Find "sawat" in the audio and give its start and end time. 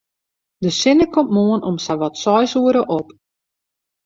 1.85-2.15